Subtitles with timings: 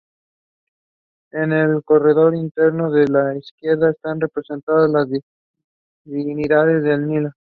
[1.29, 5.05] En el corredor interno de la izquierda están representadas las
[6.05, 7.31] divinidades del Nilo.